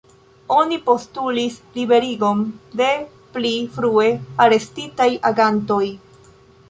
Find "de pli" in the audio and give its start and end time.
2.81-3.53